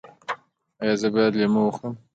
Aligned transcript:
ایا 0.81 0.93
زه 1.01 1.07
باید 1.13 1.33
لیمو 1.39 1.61
وخورم؟ 1.65 1.95